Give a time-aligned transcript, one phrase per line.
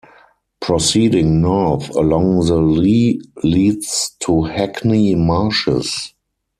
[0.61, 6.15] Proceeding north along the Lea leads to Hackney Marshes.